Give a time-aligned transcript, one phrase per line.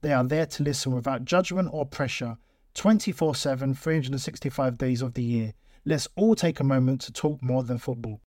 [0.00, 2.38] They are there to listen without judgment or pressure
[2.74, 5.54] 24 7, 365 days of the year.
[5.84, 8.20] Let's all take a moment to talk more than football.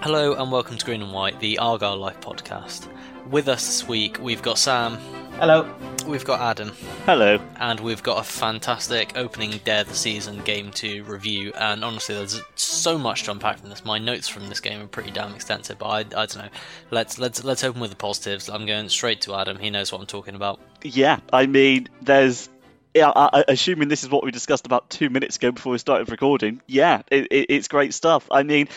[0.00, 2.88] Hello and welcome to Green and White, the Argyle Life podcast.
[3.30, 4.98] With us this week, we've got Sam.
[5.38, 5.68] Hello.
[6.06, 6.72] We've got Adam.
[7.04, 7.40] Hello.
[7.56, 11.52] And we've got a fantastic opening day of the season game to review.
[11.56, 13.84] And honestly, there's so much to unpack from this.
[13.84, 16.48] My notes from this game are pretty damn extensive, but I, I don't know.
[16.92, 18.48] Let's let's let's open with the positives.
[18.48, 19.58] I'm going straight to Adam.
[19.58, 20.60] He knows what I'm talking about.
[20.82, 22.48] Yeah, I mean, there's
[22.94, 25.78] yeah, I, I, assuming this is what we discussed about two minutes ago before we
[25.78, 26.62] started recording.
[26.66, 28.28] Yeah, it, it, it's great stuff.
[28.30, 28.68] I mean,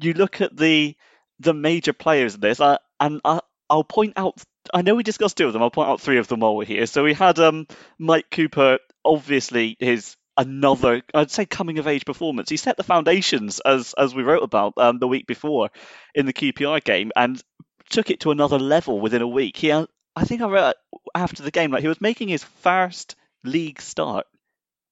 [0.00, 0.96] you look at the
[1.38, 3.40] the major players in this, uh, and I,
[3.70, 4.42] I'll point out.
[4.72, 5.62] I know we discussed two of them.
[5.62, 6.86] I'll point out three of them while we're here.
[6.86, 7.66] So we had um,
[7.98, 8.78] Mike Cooper.
[9.04, 12.50] Obviously, his another, I'd say, coming of age performance.
[12.50, 15.70] He set the foundations as as we wrote about um, the week before
[16.14, 17.42] in the QPR game, and
[17.90, 19.56] took it to another level within a week.
[19.56, 19.86] He, I
[20.24, 20.74] think I wrote
[21.14, 24.26] after the game, like he was making his first league start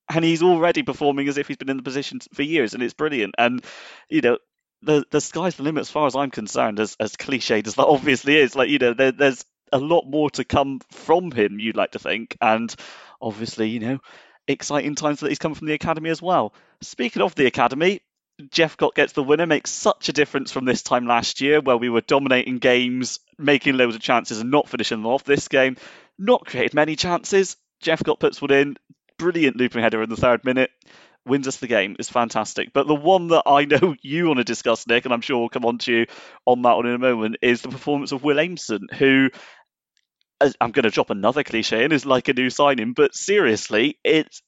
[0.09, 2.94] and he's already performing as if he's been in the position for years and it's
[2.94, 3.65] brilliant and
[4.09, 4.38] you know
[4.82, 7.87] the the sky's the limit as far as I'm concerned as as cliched as that
[7.87, 8.54] obviously is.
[8.54, 11.98] Like you know there, there's a lot more to come from him you'd like to
[11.98, 12.72] think and
[13.20, 13.98] obviously you know
[14.47, 16.54] exciting times that he's come from the academy as well.
[16.81, 18.00] Speaking of the academy
[18.50, 21.78] Jeff Jephcott gets the winner makes such a difference from this time last year where
[21.78, 25.25] we were dominating games making loads of chances and not finishing them off.
[25.25, 25.76] This game
[26.19, 27.56] not created many chances.
[27.81, 28.76] Jeff Jephcott puts one in,
[29.16, 30.70] brilliant looping header in the third minute,
[31.26, 31.97] wins us the game.
[31.98, 32.72] is fantastic.
[32.72, 35.48] But the one that I know you want to discuss, Nick, and I'm sure we'll
[35.48, 36.06] come on to you
[36.47, 39.31] on that one in a moment, is the performance of Will Aimson, who
[40.60, 44.42] I'm going to drop another cliche and is like a new signing, but seriously, it's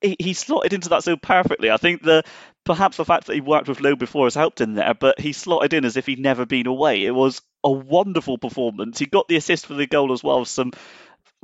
[0.00, 1.70] he, he slotted into that so perfectly.
[1.70, 2.22] I think the
[2.64, 5.32] perhaps the fact that he worked with Lowe before has helped him there, but he
[5.32, 7.04] slotted in as if he'd never been away.
[7.04, 8.98] It was a wonderful performance.
[8.98, 10.44] He got the assist for the goal as well.
[10.44, 10.72] Some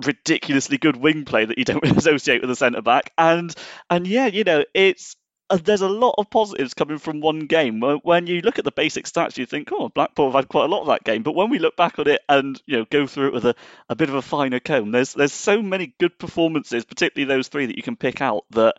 [0.06, 3.12] ridiculously good wing play that you don't associate with a centre back.
[3.16, 3.54] And
[3.88, 5.16] and yeah, you know, it's
[5.50, 7.80] uh, there's a lot of positives coming from one game.
[7.80, 10.68] When you look at the basic stats, you think, oh, Blackpool have had quite a
[10.68, 11.24] lot of that game.
[11.24, 13.54] But when we look back on it and you know go through it with a,
[13.88, 17.66] a bit of a finer comb, there's there's so many good performances, particularly those three
[17.66, 18.76] that you can pick out that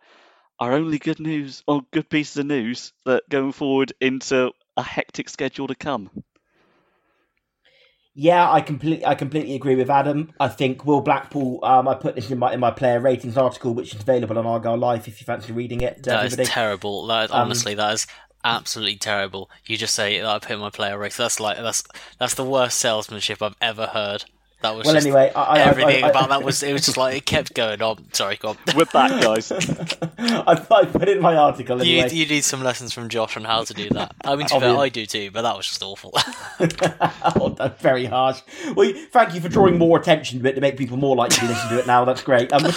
[0.59, 5.27] are only good news or good pieces of news that going forward into a hectic
[5.27, 6.09] schedule to come.
[8.13, 10.31] Yeah, I completely, I completely agree with Adam.
[10.39, 11.59] I think Will Blackpool.
[11.63, 14.45] Um, I put this in my in my player ratings article, which is available on
[14.45, 16.05] Argyle Life if you fancy reading it.
[16.07, 17.07] Uh, that is terrible.
[17.07, 18.07] That is, um, honestly, that is
[18.43, 19.49] absolutely terrible.
[19.65, 21.15] You just say that I put my player rating.
[21.17, 21.83] That's like that's
[22.19, 24.25] that's the worst salesmanship I've ever heard.
[24.61, 24.95] That was well.
[24.95, 27.81] anyway, I, everything I, I, about that was it was just like it kept going
[27.81, 28.05] on.
[28.13, 28.57] Sorry, go on.
[28.75, 29.51] We're back, guys.
[30.19, 31.81] I, put it in my article.
[31.81, 32.09] Anyway.
[32.11, 34.13] You, you need some lessons from Josh on how to do that.
[34.23, 36.11] I mean, to fair, I do too, but that was just awful.
[37.35, 38.41] oh, that's very harsh.
[38.75, 41.47] Well, thank you for drawing more attention to it to make people more likely to
[41.47, 42.05] listen to it now.
[42.05, 42.53] That's great.
[42.53, 42.71] Um,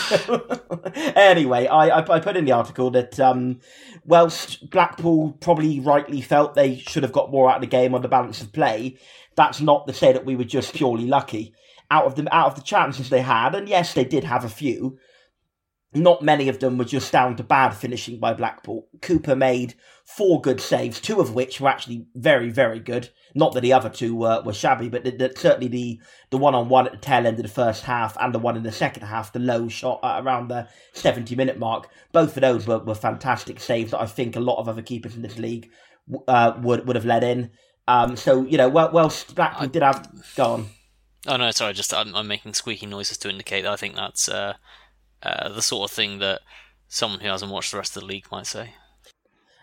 [1.14, 3.60] anyway, I, I, put in the article that um,
[4.06, 8.00] whilst Blackpool probably rightly felt they should have got more out of the game on
[8.00, 8.96] the balance of play,
[9.34, 11.54] that's not to say that we were just purely lucky
[11.90, 14.48] out of the out of the chances they had, and yes, they did have a
[14.48, 14.98] few.
[15.96, 18.88] Not many of them were just down to bad finishing by Blackpool.
[19.00, 23.10] Cooper made four good saves, two of which were actually very, very good.
[23.32, 26.00] Not that the other two were, were shabby, but the, the, certainly the
[26.30, 28.56] the one on one at the tail end of the first half and the one
[28.56, 32.66] in the second half, the low shot around the 70 minute mark, both of those
[32.66, 35.70] were, were fantastic saves that I think a lot of other keepers in this league
[36.26, 37.50] uh, would would have let in
[37.86, 40.66] Um, so you know, well, well, Blackpool did have gone.
[41.26, 44.28] Oh no, sorry, just I'm, I'm, making squeaky noises to indicate that I think that's
[44.28, 44.54] uh,
[45.22, 46.42] uh, the sort of thing that
[46.88, 48.74] someone who hasn't watched the rest of the league might say.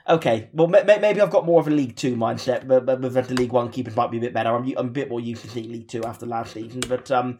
[0.10, 3.34] Okay, well, maybe I've got more of a League Two mindset, but, but with the
[3.36, 4.50] League One keepers might be a bit better.
[4.50, 7.40] I'm, I'm a bit more used to seeing League Two after last season, but um,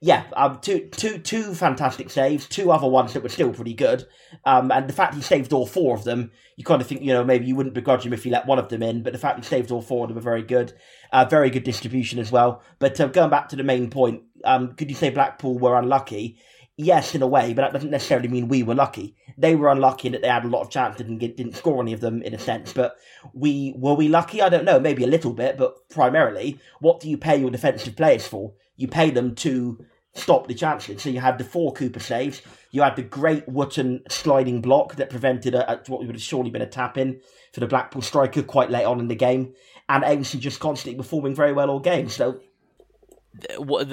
[0.00, 4.06] yeah, um, two, two, two fantastic saves, two other ones that were still pretty good,
[4.46, 7.12] um, and the fact he saved all four of them, you kind of think, you
[7.12, 9.18] know, maybe you wouldn't begrudge him if he let one of them in, but the
[9.18, 10.72] fact he saved all four of them are very good,
[11.12, 12.62] uh, very good distribution as well.
[12.78, 16.38] But uh, going back to the main point, um, could you say Blackpool were unlucky?
[16.80, 19.14] yes, in a way, but that doesn't necessarily mean we were lucky.
[19.36, 21.92] They were unlucky in that they had a lot of chances and didn't score any
[21.92, 22.72] of them in a sense.
[22.72, 22.96] But
[23.34, 24.40] we were we lucky?
[24.40, 27.96] I don't know, maybe a little bit, but primarily, what do you pay your defensive
[27.96, 28.54] players for?
[28.76, 29.84] You pay them to
[30.14, 31.02] stop the chances.
[31.02, 35.10] So you had the four Cooper saves, you had the great Wootton sliding block that
[35.10, 37.20] prevented a, a, what would have surely been a tap in
[37.52, 39.54] for the Blackpool striker quite late on in the game,
[39.88, 42.08] and Aimson just constantly performing very well all game.
[42.08, 42.40] So.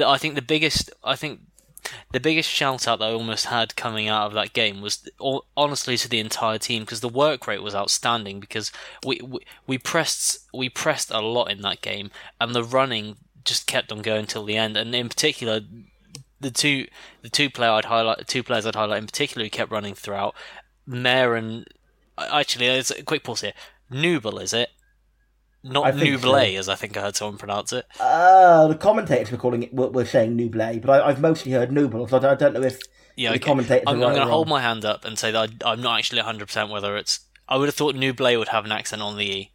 [0.05, 1.41] I think the biggest, I think
[2.11, 5.07] the biggest shout out that I almost had coming out of that game was
[5.55, 8.71] honestly to the entire team because the work rate was outstanding because
[9.05, 13.67] we, we we pressed we pressed a lot in that game and the running just
[13.67, 15.61] kept on going till the end and in particular
[16.39, 16.87] the two
[17.21, 19.95] the two player I'd highlight the two players I'd highlight in particular who kept running
[19.95, 20.35] throughout
[20.85, 21.65] Mayor and
[22.17, 23.53] actually there's a quick pause here
[23.89, 24.69] Nouble is it
[25.63, 26.37] not Nouble, so.
[26.37, 27.85] as I think I heard someone pronounce it.
[27.99, 31.71] Uh, the commentators were calling it, were, were saying Nouble, but I, have mostly heard
[31.71, 32.79] Nouble, so I don't, know if
[33.15, 33.45] yeah, the okay.
[33.45, 35.97] commentators I'm, I'm going to hold my hand up and say that I, am not
[35.97, 37.21] actually 100% whether it's.
[37.49, 39.51] I would have thought Nouble would have an accent on the E,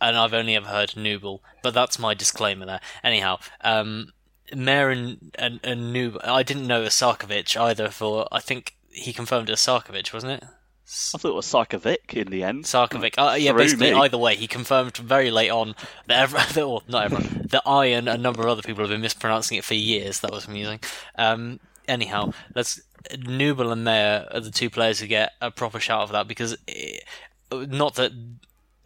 [0.00, 2.80] and I've only ever heard Nouble, but that's my disclaimer there.
[3.02, 4.12] Anyhow, um,
[4.54, 9.54] Mayor and, and, and I didn't know Sarkovic either for, I think he confirmed it
[9.54, 10.44] as Sarkovic, wasn't it?
[10.88, 12.64] I thought it was Sarkovic in the end.
[12.64, 13.14] Sarkovic.
[13.18, 13.98] Uh, yeah, basically, me.
[13.98, 15.74] either way, he confirmed very late on
[16.06, 19.02] that everyone, or not everyone, that I and a number of other people have been
[19.02, 20.20] mispronouncing it for years.
[20.20, 20.80] That was amusing.
[21.16, 22.80] Um, anyhow, let's.
[23.16, 26.56] Nouble and Mayor are the two players who get a proper shout of that because,
[26.66, 27.04] it,
[27.50, 28.12] not that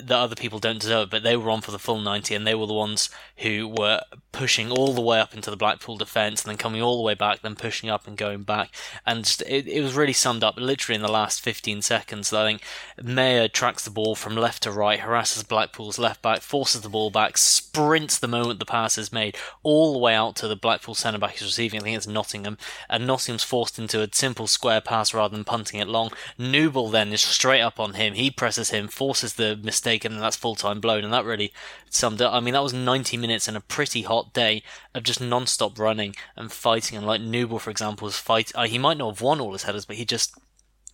[0.07, 2.55] that other people don't deserve, but they were on for the full 90 and they
[2.55, 4.01] were the ones who were
[4.33, 7.15] pushing all the way up into the Blackpool defence and then coming all the way
[7.15, 8.75] back, then pushing up and going back.
[9.07, 12.33] And it, it was really summed up literally in the last 15 seconds.
[12.33, 12.63] I think
[13.03, 17.11] Mayor tracks the ball from left to right, harasses Blackpool's left back, forces the ball
[17.11, 20.95] back, sprints the moment the pass is made, all the way out to the Blackpool
[20.95, 21.81] centre back who's receiving.
[21.81, 22.57] I think it's Nottingham.
[22.89, 26.11] And Nottingham's forced into a simple square pass rather than punting it long.
[26.39, 28.15] Nouble then is straight up on him.
[28.15, 31.05] He presses him, forces the mistake, and that's full time blown.
[31.05, 31.53] And that really
[31.91, 32.33] summed up.
[32.33, 34.63] I mean, that was 90 minutes and a pretty hot day
[34.95, 36.99] of just non-stop running and fighting.
[36.99, 38.53] And like Nouble, for example, was fight.
[38.55, 40.37] Uh, he might not have won all his headers, but he just,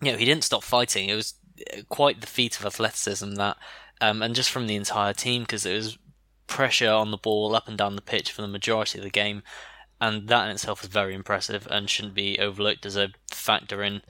[0.01, 1.09] you know, he didn't stop fighting.
[1.09, 1.35] It was
[1.73, 3.57] uh, quite the feat of athleticism that,
[4.01, 5.99] um, and just from the entire team because it was
[6.47, 9.43] pressure on the ball up and down the pitch for the majority of the game,
[10.01, 14.03] and that in itself was very impressive and shouldn't be overlooked as a factor in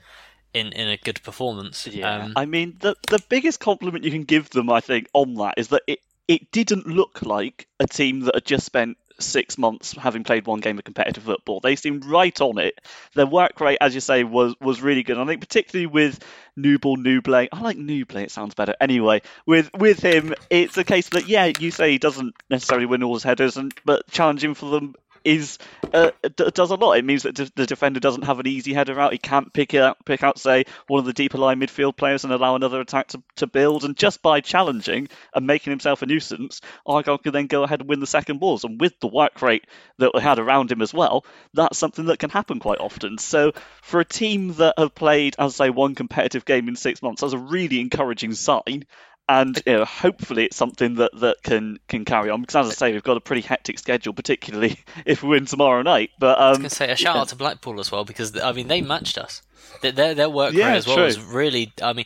[0.53, 1.87] in, in a good performance.
[1.87, 5.35] Yeah, um, I mean the the biggest compliment you can give them, I think, on
[5.35, 9.57] that is that it it didn't look like a team that had just spent six
[9.57, 11.59] months having played one game of competitive football.
[11.59, 12.79] They seemed right on it.
[13.15, 15.17] Their work rate, as you say, was was really good.
[15.17, 16.23] I think particularly with
[16.55, 17.47] Nouble Nouble.
[17.51, 18.75] I like Nouble, it sounds better.
[18.79, 23.03] Anyway, with with him, it's a case that yeah, you say he doesn't necessarily win
[23.03, 24.95] all his headers, and but challenging for them
[25.29, 25.59] is
[25.93, 26.93] uh, d- does a lot.
[26.93, 29.11] It means that d- the defender doesn't have an easy header out.
[29.11, 32.33] He can't pick out, pick out, say, one of the deeper line midfield players and
[32.33, 33.83] allow another attack to, to build.
[33.83, 37.89] And just by challenging and making himself a nuisance, Argyle can then go ahead and
[37.89, 38.63] win the second balls.
[38.63, 39.65] And with the work rate
[39.99, 43.17] that we had around him as well, that's something that can happen quite often.
[43.17, 47.21] So for a team that have played, as say, one competitive game in six months,
[47.21, 48.85] that's a really encouraging sign
[49.29, 52.73] and you know, hopefully it's something that, that can can carry on because as I
[52.73, 56.43] say we've got a pretty hectic schedule particularly if we win tomorrow night but um,
[56.43, 57.21] I was going to say a shout yeah.
[57.21, 59.43] out to Blackpool as well because I mean they matched us
[59.81, 61.05] their their work yeah, rate as well true.
[61.05, 62.05] was really I mean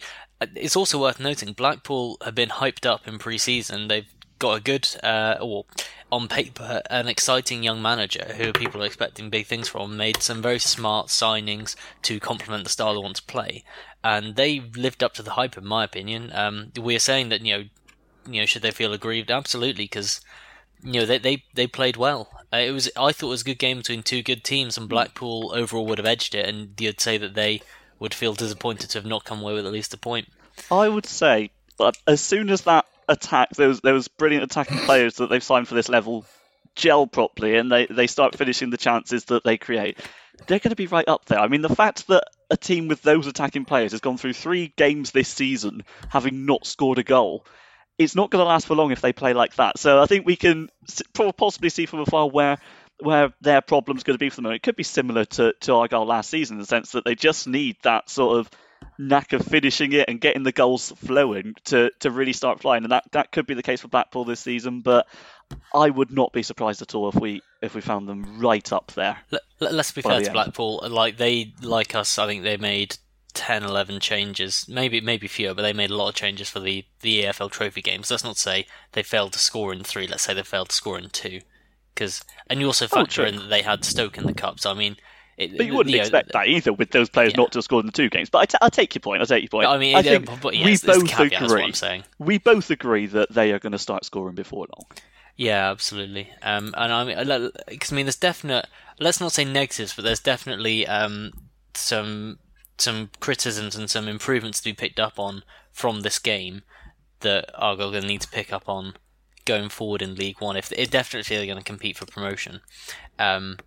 [0.56, 4.88] it's also worth noting Blackpool have been hyped up in pre-season they've got a good
[5.02, 5.64] uh, or
[6.12, 10.42] on paper an exciting young manager who people are expecting big things from made some
[10.42, 13.64] very smart signings to complement the style they want to play
[14.04, 16.32] and they lived up to the hype, in my opinion.
[16.34, 17.64] Um, we are saying that you know,
[18.28, 19.32] you know, should they feel aggrieved?
[19.32, 20.22] Absolutely, because
[20.84, 22.30] you know they they they played well.
[22.52, 24.90] Uh, it was I thought it was a good game between two good teams, and
[24.90, 27.62] Blackpool overall would have edged it, and you'd say that they
[28.00, 30.28] would feel disappointed to have not come away with at least a point.
[30.70, 34.78] I would say, but as soon as that attack, there was there was brilliant attacking
[34.86, 36.26] players that they've signed for this level
[36.76, 39.98] gel properly, and they they start finishing the chances that they create
[40.48, 41.40] they're going to be right up there.
[41.40, 44.74] I mean, the fact that a team with those attacking players has gone through three
[44.76, 47.46] games this season having not scored a goal
[47.98, 49.78] it's not going to last for long if they play like that.
[49.78, 50.70] So I think we can
[51.14, 52.58] possibly see from afar where
[53.00, 54.52] where their problem's going to be for them.
[54.52, 57.48] It could be similar to, to Argyle last season in the sense that they just
[57.48, 58.50] need that sort of
[58.98, 62.84] knack of finishing it and getting the goals flowing to, to really start flying.
[62.84, 65.08] And that, that could be the case for Blackpool this season, but
[65.74, 68.92] I would not be surprised at all if we if we found them right up
[68.96, 69.18] there.
[69.60, 70.86] Let, us be fair to Blackpool.
[70.90, 72.98] Like they like us, I think they made
[73.34, 76.86] 10, 11 changes, maybe maybe fewer, but they made a lot of changes for the,
[77.02, 78.12] the EFL Trophy games.
[78.12, 80.08] Let's not say they failed to score in three.
[80.08, 81.42] Let's say they failed to score in two,
[81.94, 84.60] because and you also oh, factor oh, in that they had Stoke in the cup.
[84.60, 84.98] So I mean,
[85.38, 87.38] it, but you wouldn't you know, expect that either with those players yeah.
[87.38, 88.30] not to have scored in the two games.
[88.30, 89.22] But I, t- I take your point.
[89.22, 89.68] I take your point.
[89.68, 92.04] I mean, I think but, yeah, we both caveat, agree.
[92.20, 94.86] We both agree that they are going to start scoring before long.
[95.36, 96.30] Yeah, absolutely.
[96.42, 98.68] Um, and I mean, because I mean, there's definite.
[99.00, 101.32] Let's not say negatives, but there's definitely um,
[101.74, 102.40] some
[102.78, 106.64] some criticisms and some improvements to be picked up on from this game
[107.22, 108.94] that Argyle going to need to pick up on
[109.46, 110.56] going forward in League One.
[110.56, 112.62] If it definitely they're going to compete for promotion.
[113.18, 113.58] Um,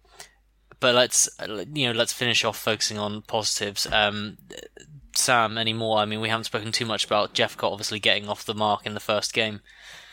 [0.81, 1.29] but let's
[1.73, 3.87] you know let's finish off focusing on positives.
[3.91, 4.39] Um,
[5.15, 5.99] Sam, any more?
[5.99, 8.95] I mean, we haven't spoken too much about Jephcott obviously getting off the mark in
[8.95, 9.61] the first game.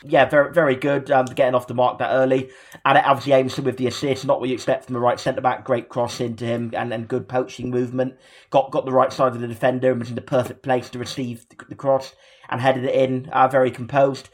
[0.02, 1.10] Yeah, very very good.
[1.10, 2.50] Um, getting off the mark that early,
[2.84, 4.26] and it obviously aims with the assist.
[4.26, 5.64] Not what you expect from the right centre back.
[5.64, 8.14] Great cross into him, and then good poaching movement.
[8.50, 10.98] Got got the right side of the defender and was in the perfect place to
[10.98, 12.14] receive the cross
[12.48, 13.28] and headed it in.
[13.30, 14.28] Uh, very composed.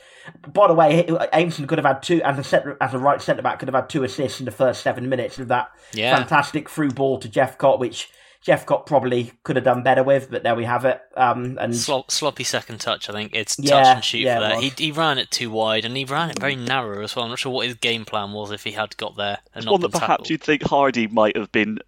[0.52, 3.58] By the way, Aimson could have had two as a as a right centre back
[3.58, 6.16] could have had two assists in the first seven minutes of that yeah.
[6.16, 8.08] fantastic through ball to Jephcott, which
[8.46, 11.00] Jephcott probably could have done better with, but there we have it.
[11.14, 14.40] Um, and Slop, sloppy second touch, I think it's touch yeah, and shoot yeah, for
[14.40, 14.62] that.
[14.62, 17.26] He, he ran it too wide and he ran it very narrow as well.
[17.26, 19.72] I'm not sure what his game plan was if he had got there and not
[19.72, 20.30] one that perhaps tackled.
[20.30, 21.80] you'd think Hardie might have been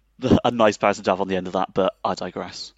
[0.43, 2.71] a nice person to have on the end of that, but I digress.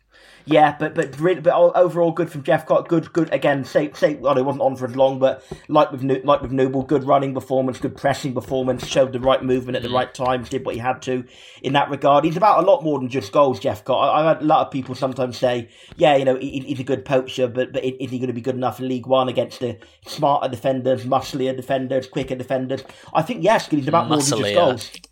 [0.47, 2.87] Yeah, but but really, but overall good from Jephcott.
[2.87, 3.65] Good, good again.
[3.65, 4.15] Say say.
[4.15, 7.33] Well, it wasn't on for as long, but like with like with Nouble, good running
[7.33, 8.85] performance, good pressing performance.
[8.85, 9.95] Showed the right movement at the mm.
[9.95, 10.49] right times.
[10.49, 11.25] Did what he had to
[11.63, 12.25] in that regard.
[12.25, 13.59] He's about a lot more than just goals.
[13.59, 14.03] Jephcott.
[14.03, 16.83] I, I've had a lot of people sometimes say, yeah, you know, he, he's a
[16.83, 19.61] good poacher, but but is he going to be good enough in League One against
[19.61, 22.83] the smarter defenders, musclier defenders, quicker defenders?
[23.15, 24.55] I think yes, because he's about Musclier.
[24.55, 25.11] more than just goals.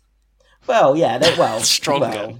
[0.68, 2.06] Well, yeah, well, stronger.
[2.08, 2.38] Well,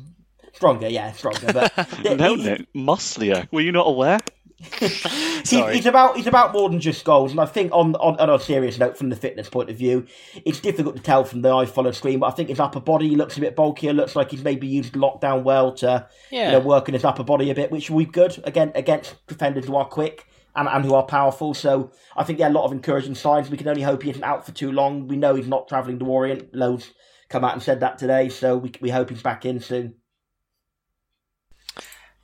[0.65, 1.53] Stronger, yeah, stronger.
[1.53, 3.47] But no, no, musclier.
[3.53, 4.19] Were you not aware?
[4.81, 8.31] he's, he's, about he's about more than just goals, and I think on, on on
[8.31, 10.07] a serious note, from the fitness point of view,
[10.47, 12.21] it's difficult to tell from the iFollow screen.
[12.21, 13.93] But I think his upper body looks a bit bulkier.
[13.93, 16.47] Looks like he's maybe used lockdown well to yeah.
[16.47, 19.15] you know work on his upper body a bit, which will be good again against
[19.27, 21.53] defenders who are quick and, and who are powerful.
[21.53, 23.51] So I think there yeah, a lot of encouraging signs.
[23.51, 25.09] We can only hope he isn't out for too long.
[25.09, 26.55] We know he's not travelling to Orient.
[26.55, 26.91] Lowe's
[27.29, 29.97] come out and said that today, so we we hope he's back in soon.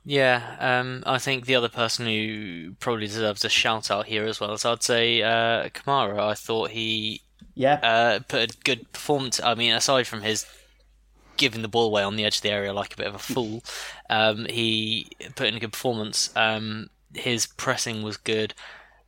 [0.03, 4.39] Yeah, um, I think the other person who probably deserves a shout out here as
[4.39, 6.25] well is I'd say uh, Camara.
[6.25, 7.21] I thought he
[7.53, 9.39] yeah uh, put a good performance.
[9.43, 10.45] I mean, aside from his
[11.37, 13.19] giving the ball away on the edge of the area like a bit of a
[13.33, 13.63] fool,
[14.09, 16.35] um, he put in a good performance.
[16.35, 18.55] Um, his pressing was good,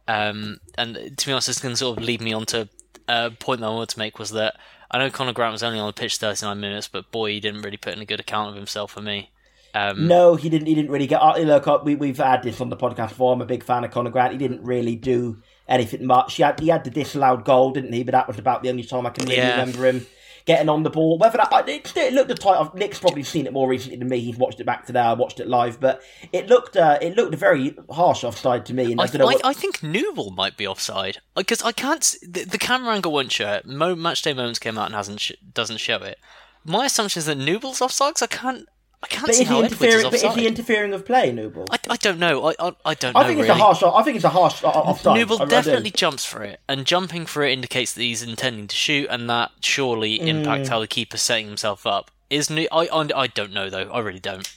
[0.07, 2.69] um, and to be honest, this can sort of lead me on to
[3.07, 4.57] a point that I wanted to make was that
[4.91, 7.63] I know Conor Grant was only on the pitch 39 minutes, but boy, he didn't
[7.63, 9.31] really put in a good account of himself for me.
[9.73, 10.67] Um, no, he didn't.
[10.67, 11.21] He didn't really get.
[11.21, 13.33] Uh, look, uh, we we've had this on the podcast before.
[13.33, 14.33] I'm a big fan of Conor Grant.
[14.33, 16.35] He didn't really do anything much.
[16.35, 18.03] He had he had the disallowed goal, didn't he?
[18.03, 19.59] But that was about the only time I can really yeah.
[19.59, 20.05] remember him
[20.45, 21.17] getting on the ball.
[21.17, 22.73] Whether that it, it looked the tight.
[22.75, 24.19] Nick's probably seen it more recently than me.
[24.19, 24.99] He's watched it back today.
[24.99, 26.01] I watched it live, but
[26.31, 28.91] it looked uh, it looked a very harsh offside to me.
[28.91, 29.45] And I, I, what...
[29.45, 32.15] I think Nouble might be offside because I can't.
[32.21, 33.65] The, the camera angle won't show it.
[33.65, 36.19] Mo, Matchday Moments came out and hasn't sh- doesn't show it.
[36.65, 38.15] My assumption is that Nouble's offside.
[38.15, 38.67] because I can't.
[39.03, 39.61] I can't but see is how?
[39.61, 41.65] Is but is he interfering of play, Nouble?
[41.69, 42.47] I, I don't know.
[42.47, 43.15] I, I, I don't.
[43.17, 43.59] I think it's really.
[43.59, 43.83] a harsh.
[43.83, 45.17] I think it's a harsh offside.
[45.17, 49.07] Nouble definitely jumps for it, and jumping for it indicates that he's intending to shoot,
[49.09, 50.27] and that surely mm.
[50.27, 52.11] impacts how the keeper's setting himself up.
[52.29, 53.91] Is I, I I don't know though.
[53.91, 54.49] I really don't.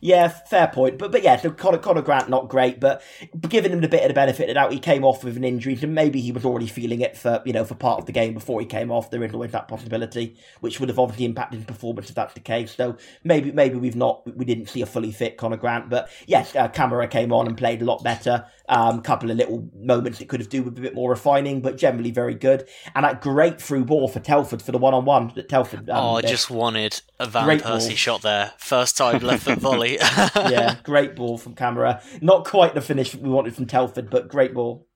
[0.00, 0.98] Yeah, fair point.
[0.98, 3.02] But but yeah, so Conor, Conor Grant not great, but
[3.48, 5.76] giving him the bit of the benefit of doubt, he came off with an injury,
[5.76, 8.34] so maybe he was already feeling it for you know for part of the game
[8.34, 9.10] before he came off.
[9.10, 12.40] There is always that possibility, which would have obviously impacted his performance if that's the
[12.40, 12.74] case.
[12.74, 16.54] So maybe maybe we've not we didn't see a fully fit Conor Grant, but yes,
[16.54, 18.46] uh, Camara came on and played a lot better.
[18.68, 21.62] A um, couple of little moments that could have do with a bit more refining,
[21.62, 22.68] but generally very good.
[22.94, 25.88] And that great through ball for Telford for the one on one that Telford.
[25.88, 27.96] Um, oh, I just wanted a Van great Persie ball.
[27.96, 29.96] shot there, first time left foot volley.
[30.00, 32.02] yeah, great ball from Camara.
[32.20, 34.86] Not quite the finish we wanted from Telford, but great ball.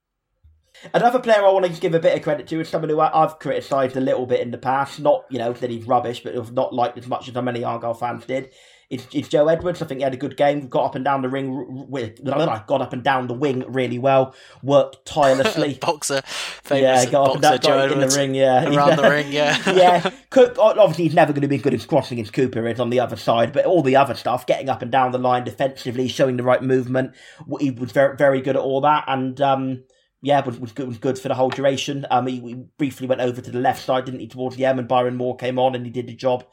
[0.94, 3.38] Another player I want to give a bit of credit to is someone who I've
[3.38, 5.00] criticised a little bit in the past.
[5.00, 8.26] Not, you know, that he's rubbish, but not liked as much as many Argyle fans
[8.26, 8.50] did
[8.92, 9.80] it's, it's Joe Edwards.
[9.80, 10.68] I think he had a good game.
[10.68, 14.34] Got up and down the ring with got up and down the wing really well.
[14.62, 15.74] Worked tirelessly.
[15.80, 18.34] boxer, famous yeah, got up and down Joe in the ring.
[18.34, 19.58] Yeah, Around the ring, yeah.
[19.72, 20.10] yeah.
[20.28, 23.00] Cook obviously he's never going to be good at crossing as Cooper is on the
[23.00, 26.36] other side, but all the other stuff, getting up and down the line defensively, showing
[26.36, 27.14] the right movement,
[27.60, 29.84] he was very very good at all that, and um,
[30.22, 32.06] yeah, was, was good was good for the whole duration.
[32.10, 34.78] Um, he, he briefly went over to the left side, didn't he, towards the M,
[34.78, 36.44] and Byron Moore came on and he did the job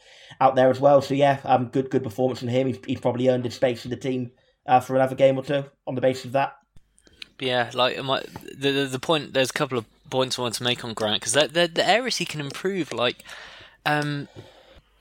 [0.42, 1.02] out there as well.
[1.02, 2.68] So yeah, um, good good performance from him.
[2.68, 4.32] He's, he's probably earned his space in the team
[4.66, 6.58] uh, for another game or two on the basis of that.
[7.40, 9.34] Yeah, like the, the the point.
[9.34, 12.18] There's a couple of points I want to make on Grant because the the areas
[12.18, 13.24] he can improve, like
[13.86, 14.28] um,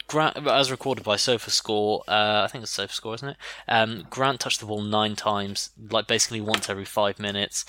[0.09, 2.01] Grant as recorded by SofaScore.
[2.07, 3.37] Uh, I think it's SofaScore, isn't it?
[3.67, 7.65] Um, Grant touched the ball nine times, like basically once every five minutes.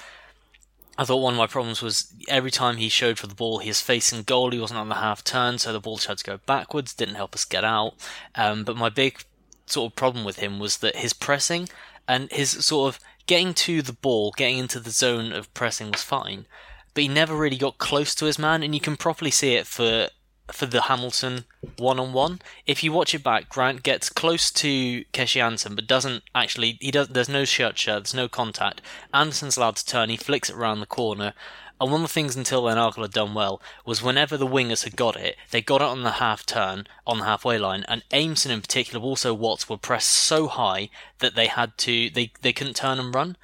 [0.99, 3.69] I thought one of my problems was every time he showed for the ball, he
[3.69, 4.51] was facing goal.
[4.51, 6.93] He wasn't on the half turn, so the ball had to go backwards.
[6.93, 7.93] Didn't help us get out.
[8.35, 9.23] Um, but my big
[9.65, 11.69] sort of problem with him was that his pressing
[12.05, 16.03] and his sort of getting to the ball, getting into the zone of pressing was
[16.03, 16.47] fine,
[16.93, 19.67] but he never really got close to his man, and you can properly see it
[19.67, 20.09] for
[20.51, 21.45] for the Hamilton
[21.77, 22.39] one on one.
[22.65, 26.77] If you watch it back, Grant gets close to Keshi Anderson, but doesn't actually.
[26.81, 27.09] He does.
[27.09, 28.03] There's no shirt shirt.
[28.03, 28.81] There's no contact.
[29.13, 30.09] Anderson's allowed to turn.
[30.09, 31.33] He flicks it around the corner.
[31.81, 34.83] And one of the things until then Argyle had done well was whenever the wingers
[34.83, 38.03] had got it, they got it on the half turn, on the halfway line, and
[38.11, 40.89] Aimson in particular, also Watts, were pressed so high
[41.19, 43.37] that they had to, they, they couldn't turn and run.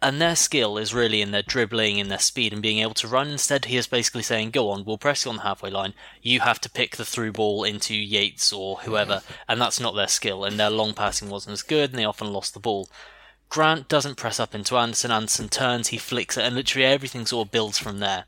[0.00, 3.08] And their skill is really in their dribbling, in their speed, and being able to
[3.08, 3.30] run.
[3.30, 5.92] Instead, he is basically saying, "Go on, we'll press you on the halfway line.
[6.22, 10.06] You have to pick the through ball into Yates or whoever." And that's not their
[10.06, 10.44] skill.
[10.44, 12.88] And their long passing wasn't as good, and they often lost the ball.
[13.48, 15.10] Grant doesn't press up into Anderson.
[15.10, 18.26] Anderson turns, he flicks it, and literally everything sort of builds from there.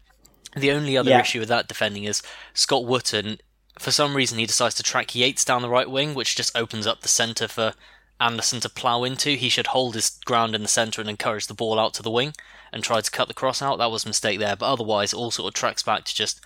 [0.57, 1.21] The only other Yeah.
[1.21, 2.23] issue with that defending is
[2.53, 3.39] Scott Wootton.
[3.79, 6.87] For some reason, he decides to track Yates down the right wing, which just opens
[6.87, 7.75] up the centre for
[8.21, 9.31] Anderson to plough into.
[9.31, 12.11] He should hold his ground in the centre and encourage the ball out to the
[12.11, 12.35] wing
[12.73, 13.79] and try to cut the cross out.
[13.79, 16.41] That was a mistake there, but otherwise, all sort of tracks back to just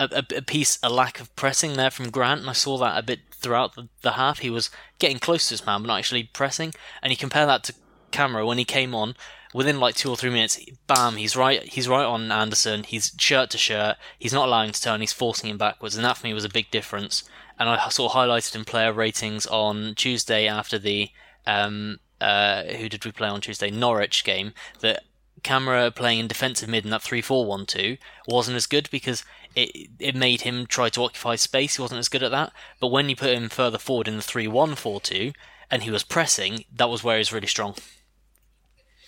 [0.00, 2.98] a, a, a piece, a lack of pressing there from Grant, and I saw that
[2.98, 4.40] a bit throughout the, the half.
[4.40, 6.72] He was getting close to his man, but not actually pressing.
[7.02, 7.74] And you compare that to
[8.12, 9.14] Camara when he came on.
[9.54, 11.62] Within like two or three minutes, bam, he's right.
[11.62, 12.84] He's right on Anderson.
[12.84, 13.96] He's shirt to shirt.
[14.18, 15.00] He's not allowing to turn.
[15.00, 17.24] He's forcing him backwards, and that for me was a big difference.
[17.58, 21.10] And I sort of highlighted in player ratings on Tuesday after the
[21.46, 23.70] um, uh, who did we play on Tuesday?
[23.70, 25.02] Norwich game that
[25.42, 30.42] Camara playing in defensive mid in that 3-4-1-2 wasn't as good because it it made
[30.42, 31.76] him try to occupy space.
[31.76, 32.52] He wasn't as good at that.
[32.80, 35.34] But when you put him further forward in the 3-1-4-2
[35.70, 37.74] and he was pressing, that was where he was really strong.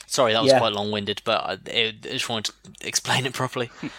[0.07, 0.59] Sorry, that was Yeah.
[0.59, 3.71] quite long-winded, but I, I just wanted to explain it properly.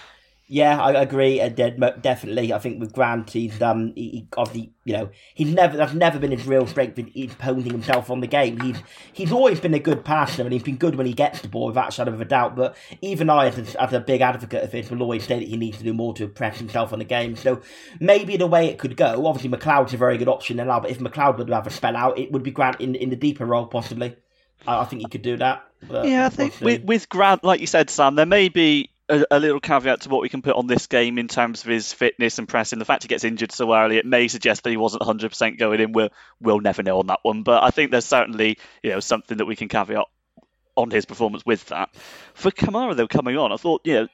[0.54, 1.40] Yeah, I agree.
[1.40, 5.78] And definitely, I think with Grant, he's um, he, he obviously, you know, he's never
[5.78, 8.60] that's never been his real strength in imposing himself on the game.
[8.60, 8.76] He's
[9.14, 11.68] he's always been a good passer, and he's been good when he gets the ball,
[11.68, 12.58] without a shadow of a doubt.
[12.58, 15.48] But even I, as a, as a big advocate of it, will always say that
[15.48, 17.38] he needs to do more to impress himself on the game.
[17.38, 17.62] So
[18.02, 21.00] maybe the way it could go, obviously McLeod's a very good option now, but if
[21.00, 23.68] McLeod would have a spell out, it would be Grant in in the deeper role
[23.68, 24.18] possibly.
[24.68, 25.64] I, I think he could do that.
[25.90, 29.39] Yeah, I think with, with Grant, like you said, Sam, there may be a, a
[29.39, 32.39] little caveat to what we can put on this game in terms of his fitness
[32.39, 32.80] and pressing.
[32.80, 35.80] The fact he gets injured so early, it may suggest that he wasn't 100% going
[35.82, 35.91] in.
[35.91, 37.43] We'll, we'll never know on that one.
[37.43, 40.06] But I think there's certainly you know something that we can caveat
[40.76, 41.93] on his performance with that.
[42.34, 44.08] For Camara, though, coming on, I thought, you know,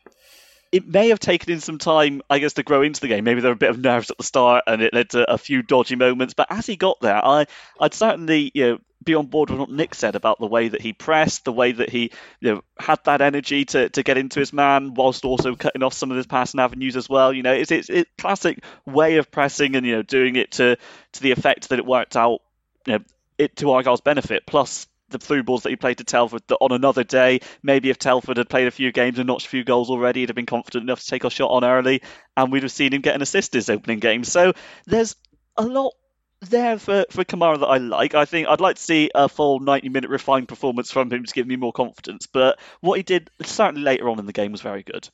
[0.71, 3.23] it may have taken him some time, I guess, to grow into the game.
[3.23, 5.37] Maybe there were a bit of nerves at the start, and it led to a
[5.37, 6.33] few dodgy moments.
[6.33, 7.45] But as he got there, I,
[7.79, 8.77] I'd certainly, you know,
[9.07, 11.71] be on board with what Nick said about the way that he pressed, the way
[11.71, 15.55] that he, you know, had that energy to, to get into his man, whilst also
[15.55, 17.33] cutting off some of his passing avenues as well.
[17.33, 20.77] You know, it's it's it's classic way of pressing and you know doing it to
[21.13, 22.41] to the effect that it worked out,
[22.85, 22.99] you know,
[23.37, 24.45] it to Argyle's benefit.
[24.45, 27.97] Plus the through balls that he played to Telford that on another day, maybe if
[27.97, 30.45] Telford had played a few games and notched a few goals already, he'd have been
[30.45, 32.01] confident enough to take a shot on early
[32.35, 34.25] and we'd have seen him get an assist his opening game.
[34.25, 34.51] So
[34.85, 35.15] there's
[35.55, 35.93] a lot
[36.41, 38.13] there for, for Camara that I like.
[38.15, 41.33] I think I'd like to see a full 90 minute refined performance from him to
[41.33, 42.27] give me more confidence.
[42.27, 45.09] But what he did certainly later on in the game was very good.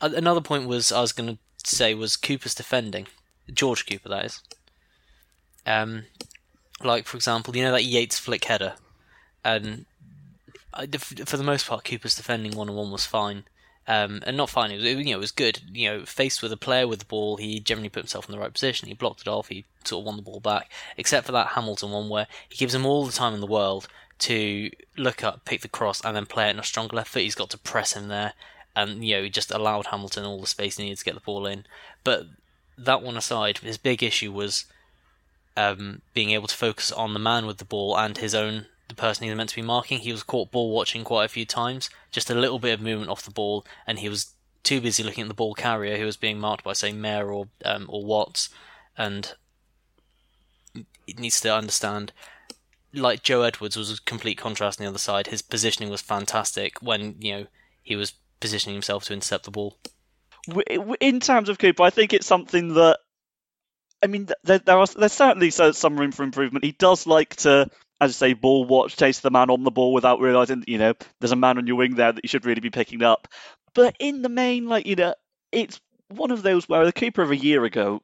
[0.00, 3.06] Another point was I was going to say was Cooper's defending,
[3.52, 4.42] George Cooper, that is.
[5.64, 6.04] Um,
[6.82, 8.74] like for example, you know that Yates flick header,
[9.44, 9.86] and
[10.72, 13.44] I, for the most part, Cooper's defending one on one was fine.
[13.88, 14.72] Um, and not fine.
[14.72, 15.60] It was, you know, it was good.
[15.72, 18.40] You know, faced with a player with the ball, he generally put himself in the
[18.40, 18.88] right position.
[18.88, 19.48] He blocked it off.
[19.48, 20.70] He sort of won the ball back.
[20.96, 23.86] Except for that Hamilton one, where he gives him all the time in the world
[24.18, 27.22] to look up, pick the cross, and then play it in a stronger left foot.
[27.22, 28.32] He's got to press him there,
[28.74, 31.20] and you know, he just allowed Hamilton all the space he needed to get the
[31.20, 31.64] ball in.
[32.02, 32.26] But
[32.78, 34.64] that one aside, his big issue was
[35.56, 38.94] um, being able to focus on the man with the ball and his own the
[38.94, 39.98] person he was meant to be marking.
[39.98, 43.10] He was caught ball watching quite a few times, just a little bit of movement
[43.10, 46.16] off the ball, and he was too busy looking at the ball carrier who was
[46.16, 48.48] being marked by say Mayor or um, or Watts,
[48.96, 49.34] and
[50.74, 52.12] he needs to understand.
[52.92, 55.26] Like Joe Edwards was a complete contrast on the other side.
[55.26, 57.46] His positioning was fantastic when you know
[57.82, 59.76] he was positioning himself to intercept the ball.
[61.00, 63.00] In terms of Cooper, I think it's something that
[64.02, 66.64] I mean, there, there are there's certainly some room for improvement.
[66.64, 67.68] He does like to,
[68.00, 70.94] as I say, ball watch, chase the man on the ball without realizing, you know,
[71.20, 73.28] there's a man on your wing there that you should really be picking up.
[73.74, 75.14] But in the main, like you know,
[75.52, 78.02] it's one of those where the keeper of a year ago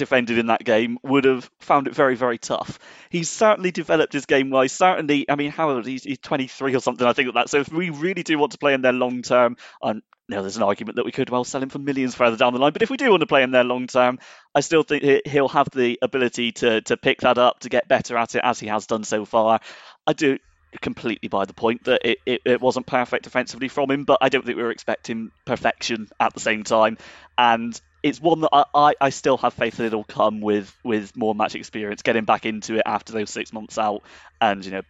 [0.00, 2.80] defended in that game would have found it very, very tough.
[3.10, 4.72] He's certainly developed his game wise.
[4.72, 7.48] Certainly, I mean, how old he's, he's 23 or something, I think, of that.
[7.48, 10.56] So if we really do want to play in there long term, and now there's
[10.56, 12.72] an argument that we could well sell him for millions further down the line.
[12.72, 14.18] But if we do want to play in there long term,
[14.54, 18.16] I still think he'll have the ability to to pick that up, to get better
[18.16, 19.60] at it as he has done so far.
[20.06, 20.38] I do
[20.80, 24.28] completely buy the point that it, it, it, wasn't perfect offensively from him, but I
[24.28, 26.96] don't think we were expecting perfection at the same time.
[27.36, 31.16] And it's one that I, I, I still have faith that it'll come with, with
[31.16, 34.02] more match experience, getting back into it after those six months out.
[34.40, 34.82] And, you know,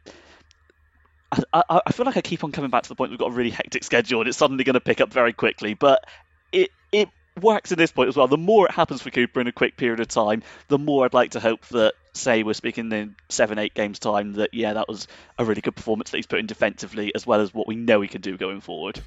[1.52, 3.34] I, I, feel like I keep on coming back to the point we've got a
[3.34, 5.74] really hectic schedule and it's suddenly going to pick up very quickly.
[5.74, 6.04] But
[6.52, 7.08] it, it
[7.40, 8.28] works at this point as well.
[8.28, 11.14] The more it happens for Cooper in a quick period of time, the more I'd
[11.14, 14.88] like to hope that, say, we're speaking in seven, eight games' time, that, yeah, that
[14.88, 15.06] was
[15.38, 18.00] a really good performance that he's put in defensively as well as what we know
[18.00, 19.00] he can do going forward.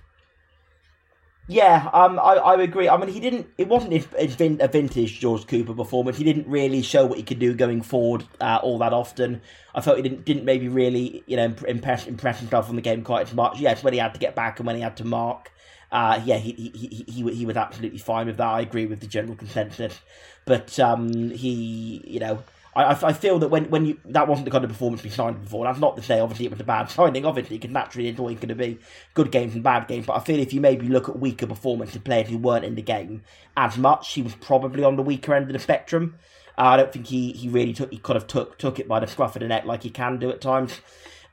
[1.45, 2.87] Yeah, um, I, I agree.
[2.87, 3.47] I mean, he didn't.
[3.57, 6.17] It wasn't a vintage George Cooper performance.
[6.17, 9.41] He didn't really show what he could do going forward uh, all that often.
[9.75, 13.03] I felt he didn't didn't maybe really you know impress impress himself on the game
[13.03, 13.59] quite as much.
[13.59, 15.51] Yes, when he had to get back and when he had to mark.
[15.91, 18.47] Uh, yeah, he, he he he he was absolutely fine with that.
[18.47, 19.99] I agree with the general consensus,
[20.45, 22.41] but um, he you know
[22.75, 25.41] I, I feel that when, when you that wasn't the kind of performance we signed
[25.41, 25.65] before.
[25.65, 27.25] That's not to say obviously it was a bad signing.
[27.25, 28.79] Obviously, because naturally it's always going to be
[29.13, 30.05] good games and bad games.
[30.05, 32.81] But I feel if you maybe look at weaker performances players who weren't in the
[32.81, 33.23] game
[33.55, 36.15] as much, he was probably on the weaker end of the spectrum.
[36.57, 38.99] Uh, I don't think he, he really took he kind of took took it by
[38.99, 40.81] the scruff of the neck like he can do at times.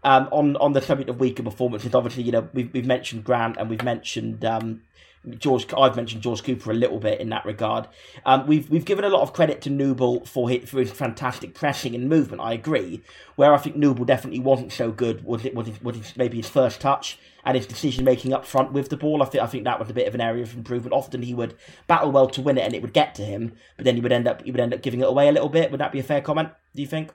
[0.03, 3.57] Um, on on the subject of weaker performances, obviously you know we've we've mentioned Grant
[3.59, 4.83] and we've mentioned um,
[5.29, 7.87] George, I've mentioned George Cooper a little bit in that regard.
[8.25, 11.55] Um, we've we've given a lot of credit to Nouble for his, for his fantastic
[11.55, 12.41] pressing and movement.
[12.41, 13.03] I agree.
[13.37, 16.39] Where I think Nouble definitely wasn't so good was it was, it, was it maybe
[16.39, 19.23] his first touch and his decision making up front with the ball.
[19.23, 20.95] I think I think that was a bit of an area of improvement.
[20.95, 21.55] Often he would
[21.87, 24.13] battle well to win it and it would get to him, but then he would
[24.13, 25.71] end up he would end up giving it away a little bit.
[25.71, 26.49] Would that be a fair comment?
[26.75, 27.13] Do you think?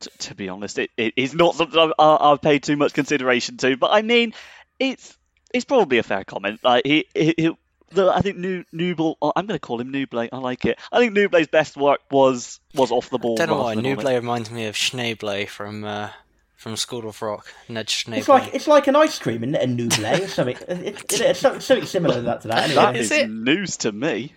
[0.00, 3.56] To, to be honest, it, it is not something I've, I've paid too much consideration
[3.58, 3.76] to.
[3.76, 4.34] But I mean,
[4.78, 5.16] it's
[5.52, 6.60] it's probably a fair comment.
[6.62, 7.50] Like he, he, he
[7.92, 9.16] the, I think New Nouble.
[9.20, 10.28] Oh, I'm going to call him Nuble.
[10.32, 10.78] I like it.
[10.92, 13.34] I think Nuble's best work was was off the ball.
[13.40, 16.10] I don't know why Nuble reminds me of Schneebly from uh,
[16.56, 17.52] from School of Rock.
[17.68, 18.18] Ned Schneebly.
[18.18, 19.56] It's like it's like an ice cream, isn't?
[19.56, 20.56] A Nuble or something.
[20.68, 22.42] it, it, it's something similar to that.
[22.42, 22.74] To that, anyway.
[22.74, 24.32] that is, is news to me.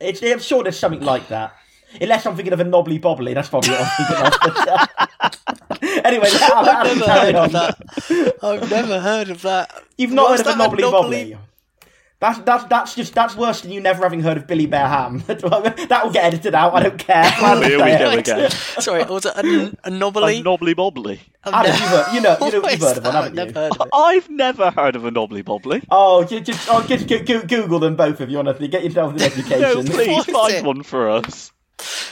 [0.00, 1.54] It's, I'm sure there's something like that.
[2.00, 5.57] Unless I'm thinking of a knobbly bobbly, that's probably what I'm thinking of.
[6.04, 8.36] anyway, I've never heard of that.
[8.42, 9.82] I've never heard of that.
[9.96, 11.38] You've not heard of a knobbly bobbly?
[12.20, 15.18] That's that's that's just that's worse than you never having heard of Billy Bear Ham.
[15.28, 16.74] that will get edited out.
[16.74, 17.30] I don't care.
[17.30, 18.50] Here we go again.
[18.50, 20.40] Sorry, was it a, a knobbly?
[20.40, 21.20] A knobbly bobbly.
[21.44, 23.54] Adam, you've heard, you know, you know, you've heard of one, haven't you?
[23.54, 25.84] Heard of I've never heard of a knobbly bobbly.
[25.92, 29.22] Oh, oh, just, just, oh, just Google them both if you honestly get yourself an
[29.22, 29.60] education.
[29.60, 30.64] no, please find it?
[30.64, 31.52] one for us.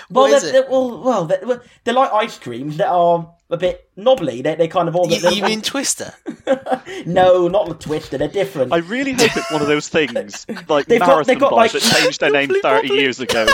[0.09, 4.42] Well, they're, they're, well, well, they're, they're like ice creams that are a bit knobbly.
[4.42, 5.09] They they kind of all.
[5.09, 6.14] You, you mean Twister?
[7.06, 8.18] no, not the Twister.
[8.18, 8.72] They're different.
[8.72, 11.74] I really hope it's one of those things like they've Marathon got, they've got, Bosch
[11.74, 13.46] like, that changed their name thirty years ago.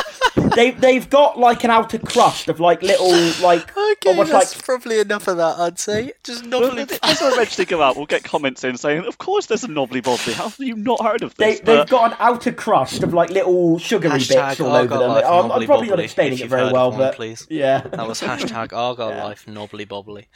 [0.57, 3.11] they they've got like an outer crust of like little
[3.46, 5.59] like okay, almost that's like probably enough of that.
[5.59, 6.85] I'd say just knobbly.
[6.85, 7.96] Well, this will eventually go out.
[7.96, 10.33] We'll get comments in saying, "Of course, there's a knobbly bobbly.
[10.33, 13.31] How have you not heard of this?" They, have got an outer crust of like
[13.31, 15.11] little sugary hashtag bits all over them.
[15.11, 17.46] I'm, I'm probably not explaining it very well, but please.
[17.50, 19.12] yeah, that was hashtag Argyle.
[19.22, 20.27] Life knobbly bobbly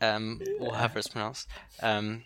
[0.00, 1.48] um, or however it's pronounced.
[1.82, 2.24] Um,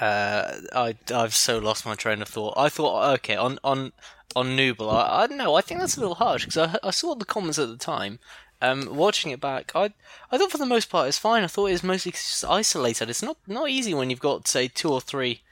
[0.00, 2.54] uh, I I've so lost my train of thought.
[2.56, 3.92] I thought okay on on
[4.36, 4.90] on Nouble.
[4.90, 5.54] I, I don't know.
[5.54, 8.18] I think that's a little harsh because I I saw the comments at the time.
[8.62, 9.92] Um, watching it back, I
[10.30, 11.42] I thought for the most part it's fine.
[11.42, 12.12] I thought it was mostly
[12.48, 13.10] isolated.
[13.10, 15.42] It's not not easy when you've got say two or three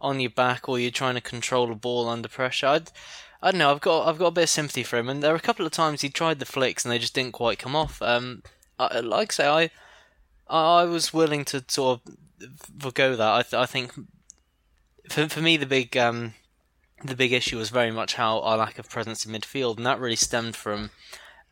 [0.00, 2.66] on your back or you're trying to control a ball under pressure.
[2.66, 2.90] I'd,
[3.42, 3.70] I don't know.
[3.70, 5.66] I've got I've got a bit of sympathy for him, and there were a couple
[5.66, 8.00] of times he tried the flicks and they just didn't quite come off.
[8.02, 8.42] Um,
[8.78, 9.70] I, like I say, I
[10.80, 12.16] I was willing to sort of
[12.78, 13.34] forego that.
[13.34, 13.92] I, th- I think
[15.10, 16.34] for for me the big um,
[17.04, 20.00] the big issue was very much how our lack of presence in midfield, and that
[20.00, 20.90] really stemmed from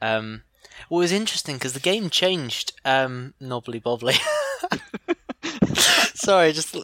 [0.01, 0.43] um,
[0.91, 2.73] it was interesting because the game changed.
[2.85, 4.19] Um, knobbly bobbly.
[6.17, 6.75] Sorry, just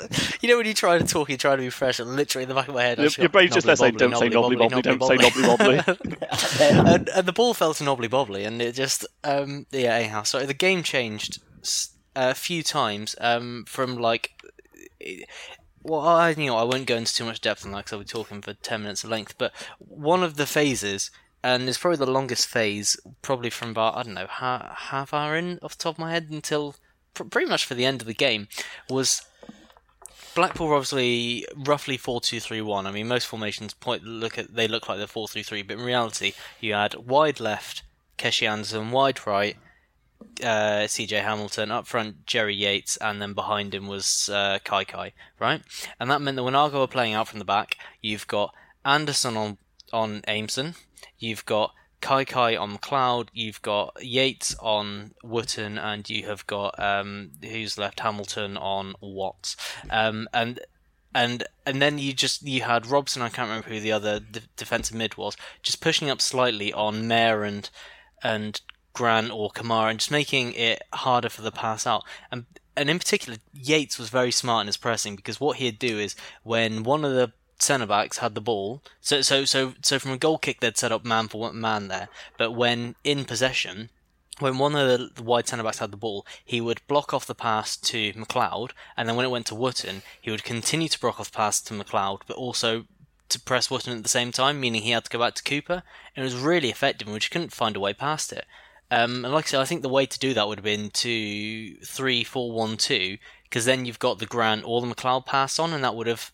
[0.42, 2.48] you know when you try to talk, you try to be fresh, and literally in
[2.48, 4.08] the back of my head, I Your, just your got brain's just there saying, knobbly
[4.10, 5.42] don't say knobbly bobbly, don't say knobbly
[5.82, 6.86] bobbly.
[6.94, 9.94] and, and the ball fell to knobbly bobbly, and it just um yeah.
[9.94, 11.40] Anyhow, sorry, the game changed
[12.14, 14.30] a few times um from like.
[15.00, 15.28] it-
[15.82, 17.98] Well, I you know I won't go into too much depth on that because I'll
[18.00, 19.36] be talking for ten minutes of length.
[19.38, 21.10] But one of the phases,
[21.42, 25.36] and it's probably the longest phase, probably from about I don't know half, half hour
[25.36, 26.78] in off the top of my head until pr-
[27.14, 28.48] pretty much for the end of the game,
[28.88, 29.22] was
[30.34, 32.86] Blackpool obviously roughly four two three one.
[32.86, 35.78] I mean, most formations point look at they look like they're four three three, but
[35.78, 37.82] in reality, you had wide left
[38.18, 39.56] Keshi Anderson, wide right
[40.40, 45.12] uh, CJ Hamilton, up front Jerry Yates, and then behind him was uh, Kai Kai,
[45.38, 45.62] right?
[45.98, 49.36] And that meant that when Argyle were playing out from the back, you've got Anderson
[49.36, 49.58] on
[49.92, 50.76] on Aimson,
[51.18, 56.78] you've got Kai Kai on McLeod, you've got Yates on Wootton, and you have got
[56.78, 59.56] um, who's left Hamilton on Watts,
[59.88, 60.60] um, and
[61.14, 63.22] and and then you just you had Robson.
[63.22, 67.06] I can't remember who the other d- defensive mid was, just pushing up slightly on
[67.06, 67.70] Mayor and
[68.22, 68.60] and
[68.92, 72.02] Grant or Camara, and just making it harder for the pass out.
[72.32, 75.98] And and in particular, Yates was very smart in his pressing because what he'd do
[76.00, 80.12] is when one of the centre backs had the ball, so so so so from
[80.12, 83.90] a goal kick they'd set up man for man there, but when in possession
[84.38, 87.34] when one of the, wide centre backs had the ball, he would block off the
[87.34, 91.20] pass to McLeod, and then when it went to Wootton, he would continue to block
[91.20, 92.86] off the pass to McLeod, but also
[93.28, 95.82] to press Wootton at the same time, meaning he had to go back to Cooper.
[96.14, 98.46] And it was really effective, and we just couldn't find a way past it.
[98.90, 100.90] Um, and like I said, I think the way to do that would have been
[100.90, 105.58] to three, four, one, two, because then you've got the Grant or the McLeod pass
[105.58, 106.32] on, and that would have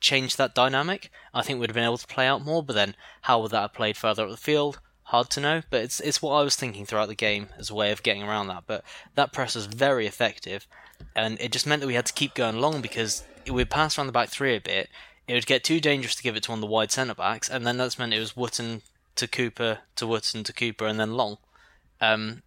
[0.00, 1.10] changed that dynamic.
[1.32, 3.60] I think we'd have been able to play out more, but then how would that
[3.60, 4.80] have played further up the field?
[5.04, 7.74] Hard to know, but it's it's what I was thinking throughout the game as a
[7.74, 8.64] way of getting around that.
[8.66, 10.66] But that press was very effective,
[11.14, 14.06] and it just meant that we had to keep going long because we'd pass around
[14.06, 14.88] the back three a bit.
[15.28, 17.50] It would get too dangerous to give it to one of the wide centre backs,
[17.50, 18.82] and then that's meant it was Wootton
[19.16, 21.38] to Cooper to Wootton to Cooper, and then long.
[22.00, 22.42] Um,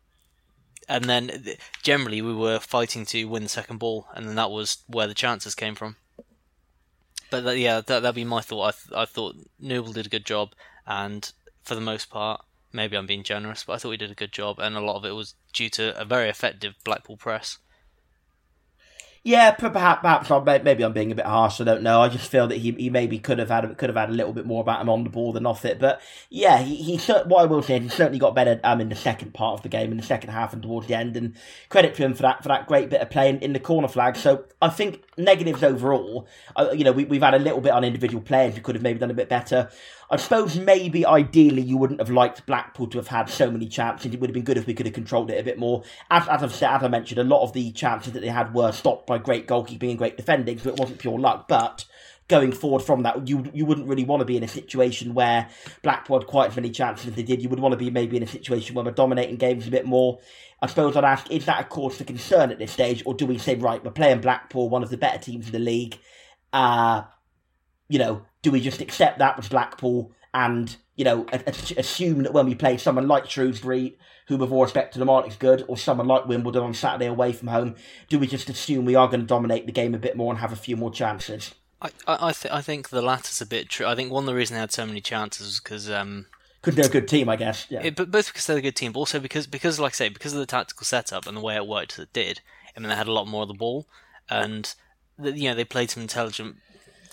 [0.90, 4.80] and then generally we were fighting to win the second ball, and then that was
[4.88, 5.98] where the chances came from.
[7.30, 8.63] But yeah, that that'd be my thought.
[8.63, 10.54] I th- I thought Nouble did a good job,
[10.86, 11.32] and
[11.63, 14.32] for the most part, maybe I'm being generous, but I thought we did a good
[14.32, 17.58] job, and a lot of it was due to a very effective Blackpool press.
[19.24, 21.60] Yeah, perhaps, perhaps I'm, maybe I'm being a bit harsh.
[21.60, 22.02] I don't know.
[22.02, 24.32] I just feel that he, he maybe could have had could have had a little
[24.32, 25.80] bit more about him on the ball than off it.
[25.80, 28.90] But yeah, he, he what I will say is he certainly got better um, in
[28.90, 31.18] the second part of the game, in the second half and towards the end.
[31.18, 31.36] And
[31.70, 33.88] credit to him for that for that great bit of play in, in the corner
[33.88, 34.16] flag.
[34.16, 36.28] So I think negatives overall.
[36.56, 38.84] Uh, you know, we, we've had a little bit on individual players who could have
[38.84, 39.70] maybe done a bit better.
[40.10, 44.13] I suppose maybe ideally you wouldn't have liked Blackpool to have had so many chances.
[44.13, 45.84] It would have been good if we could have controlled it a bit more.
[46.10, 48.54] As, as I've said, as I mentioned, a lot of the chances that they had
[48.54, 51.50] were stopped by great goalkeeping and great defending, so it wasn't pure luck.
[51.50, 51.84] But
[52.30, 55.50] going forward from that, you you wouldn't really want to be in a situation where
[55.84, 57.41] Blackpool had quite as many chances as they did.
[57.41, 59.86] You would want to be maybe in a situation where we're dominating games a bit
[59.86, 60.20] more.
[60.62, 63.26] I suppose I'd ask, is that a cause for concern at this stage, or do
[63.26, 66.00] we say, right, we're playing Blackpool, one of the better teams in the league?
[66.52, 67.04] Uh,
[67.89, 72.24] you know, do we just accept that with Blackpool and, you know, a- a- assume
[72.24, 75.36] that when we play someone like Shrewsbury, who with all respect to them aren't as
[75.36, 77.76] good, or someone like Wimbledon on Saturday away from home,
[78.08, 80.40] do we just assume we are going to dominate the game a bit more and
[80.40, 81.56] have a few more chances?
[81.82, 83.86] I I th- I think the latter's a bit true.
[83.86, 86.28] I think one of the reasons they had so many chances was because um,
[86.62, 87.68] Because they're a good team, I guess.
[87.70, 87.82] Yeah.
[87.84, 90.10] It, but both because they're a good team, but also because because like I say,
[90.10, 92.40] because of the tactical setup and the way it worked it did.
[92.76, 93.88] I mean, they had a lot more of the ball,
[94.30, 94.74] and
[95.20, 96.58] the, you know they played some intelligent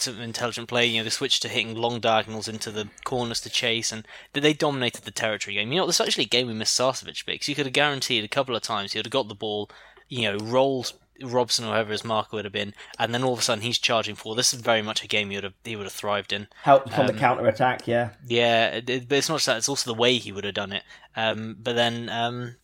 [0.00, 0.86] some intelligent play.
[0.86, 4.40] You know, they switched to hitting long diagonals into the corners to chase, and they-
[4.40, 5.72] they dominated the territory game.
[5.72, 8.28] You know, there's actually a game we missed Sarcevic because you could have guaranteed a
[8.28, 9.70] couple of times he would have got the ball,
[10.08, 10.92] you know, rolled.
[11.22, 13.78] Robson or whoever his marker would have been, and then all of a sudden he's
[13.78, 14.34] charging for.
[14.34, 16.48] This is very much a game he would have he would have thrived in.
[16.62, 18.10] Help from the um, counter attack, yeah.
[18.26, 20.54] Yeah, it, it- but it's not just that; it's also the way he would have
[20.54, 20.82] done it.
[21.14, 22.56] Um, but then, um,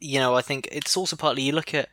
[0.00, 1.88] you know, I think it's also partly you look at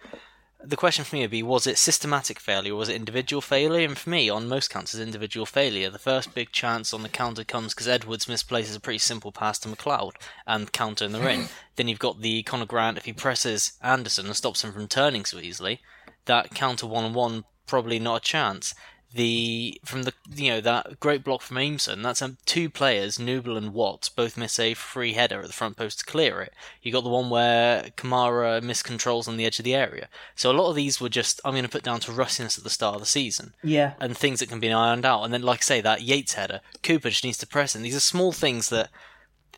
[0.63, 3.87] the question for me would be: was it systematic failure, or was it individual failure?
[3.87, 5.89] And for me, on most counts, it's individual failure.
[5.89, 9.59] The first big chance on the counter comes because Edwards misplaces a pretty simple pass
[9.59, 10.13] to McLeod
[10.45, 11.49] and counter in the ring.
[11.75, 15.25] then you've got the Conor Grant if he presses Anderson and stops him from turning
[15.25, 15.81] so easily.
[16.25, 18.73] That counter one on one probably not a chance
[19.13, 22.03] the from the you know that great block from Aimson.
[22.03, 25.77] That's um, two players, Nouble and Watts, both miss a free header at the front
[25.77, 26.53] post to clear it.
[26.81, 30.09] You got the one where Camara miscontrols on the edge of the area.
[30.35, 32.63] So a lot of these were just I'm going to put down to rustiness at
[32.63, 33.93] the start of the season Yeah.
[33.99, 35.23] and things that can be ironed out.
[35.23, 37.83] And then, like I say, that Yates header, Cooper just needs to press in.
[37.83, 38.89] These are small things that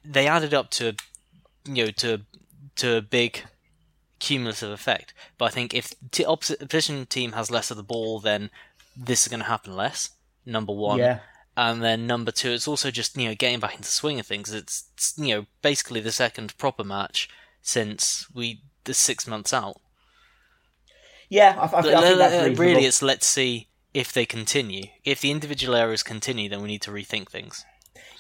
[0.06, 0.96] they added up to
[1.66, 2.22] you know to
[2.78, 3.44] to a big
[4.20, 5.14] cumulative effect.
[5.38, 8.50] But I think if the opposition team has less of the ball, then
[9.00, 10.12] this is going to happen less.
[10.46, 11.00] Number one.
[11.00, 11.20] Yeah.
[11.56, 14.54] And then number two, it's also just you know getting back into swing of things.
[14.54, 17.30] It's, it's you know basically the second proper match
[17.62, 19.82] since we the six months out.
[21.28, 22.64] Yeah, I, I, I think that's uh, uh, reasonable.
[22.64, 24.86] really, it's let's see if they continue.
[25.04, 27.66] If the individual errors continue, then we need to rethink things.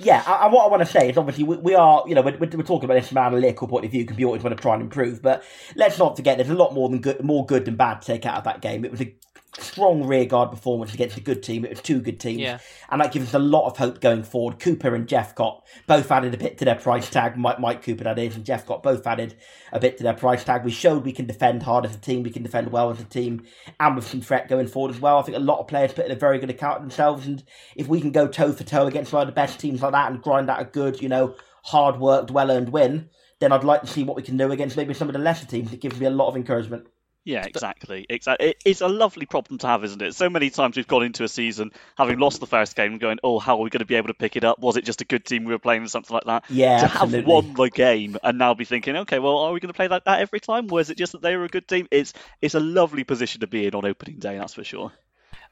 [0.01, 2.37] Yeah, and what I want to say is obviously we, we are, you know, we're,
[2.37, 4.83] we're, talking about this from an analytical point of view always want to try and
[4.83, 5.21] improve.
[5.21, 5.43] But
[5.75, 8.25] let's not forget, there's a lot more than good, more good than bad to take
[8.25, 8.85] out of that game.
[8.85, 9.13] It was a
[9.57, 11.65] strong rearguard performance against a good team.
[11.65, 12.59] It was two good teams, yeah.
[12.89, 14.59] and that gives us a lot of hope going forward.
[14.59, 17.37] Cooper and Jephcott both added a bit to their price tag.
[17.37, 19.35] Mike, Mike Cooper, that is, and Jephcott both added
[19.71, 20.63] a bit to their price tag.
[20.63, 23.05] We showed we can defend hard as a team, we can defend well as a
[23.05, 23.45] team,
[23.79, 25.17] and with some threat going forward as well.
[25.17, 27.43] I think a lot of players put in a very good account themselves, and
[27.75, 30.11] if we can go toe for toe against one of the best teams like that
[30.11, 33.09] and grind out a good, you know, hard worked, well earned win,
[33.39, 35.45] then I'd like to see what we can do against maybe some of the lesser
[35.45, 35.71] teams.
[35.71, 36.87] It gives me a lot of encouragement.
[37.29, 38.07] Yeah, exactly.
[38.09, 38.55] Exactly.
[38.65, 40.15] It's a lovely problem to have, isn't it?
[40.15, 43.19] So many times we've gone into a season having lost the first game and going,
[43.23, 44.57] "Oh, how are we going to be able to pick it up?
[44.57, 46.85] Was it just a good team we were playing or something like that?" Yeah, to
[46.85, 47.19] absolutely.
[47.19, 49.87] have won the game and now be thinking, "Okay, well, are we going to play
[49.87, 50.65] like that every time?
[50.67, 53.47] Was it just that they were a good team?" It's it's a lovely position to
[53.47, 54.91] be in on opening day, that's for sure.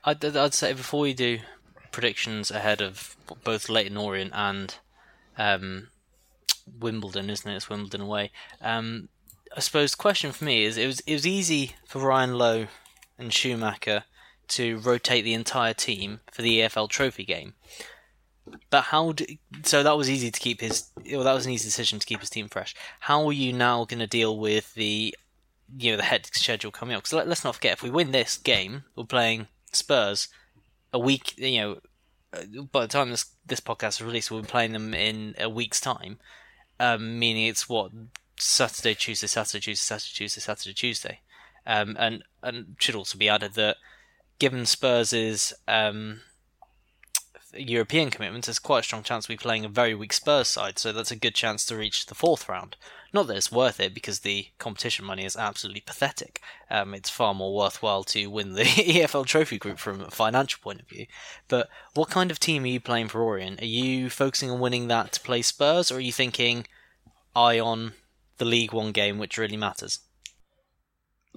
[0.03, 1.39] I'd, I'd say before we do
[1.91, 4.75] predictions ahead of both Leyton Orient and
[5.37, 5.89] um,
[6.79, 7.55] Wimbledon, isn't it?
[7.55, 8.31] It's Wimbledon away.
[8.61, 9.09] Um,
[9.57, 12.67] I suppose the question for me is it was it was easy for Ryan Lowe
[13.17, 14.03] and Schumacher
[14.49, 17.55] to rotate the entire team for the EFL Trophy game.
[18.69, 19.25] But how do,
[19.63, 22.19] so that was easy to keep his well, that was an easy decision to keep
[22.19, 22.75] his team fresh.
[22.99, 25.15] How are you now going to deal with the
[25.75, 27.01] you know the hectic schedule coming up?
[27.01, 30.27] Because let, us not forget if we win this game, we're playing Spurs
[30.93, 31.35] a week.
[31.35, 31.79] You know,
[32.31, 35.49] uh, by the time this this podcast is released, we'll be playing them in a
[35.49, 36.19] week's time.
[36.79, 37.91] Um, meaning it's what
[38.39, 41.19] Saturday, Tuesday, Saturday, Tuesday, Saturday, Tuesday, Saturday, Tuesday.
[41.65, 43.77] Um, and and should also be added that
[44.39, 46.21] given Spurs' um,
[47.53, 50.91] European commitments, there's quite a strong chance we're playing a very weak Spurs side, so
[50.91, 52.75] that's a good chance to reach the fourth round.
[53.13, 56.41] Not that it's worth it because the competition money is absolutely pathetic.
[56.69, 60.81] Um, it's far more worthwhile to win the EFL Trophy Group from a financial point
[60.81, 61.07] of view.
[61.47, 63.61] But what kind of team are you playing for Orient?
[63.61, 66.67] Are you focusing on winning that to play Spurs, or are you thinking
[67.35, 67.93] eye on
[68.37, 69.99] the League One game, which really matters?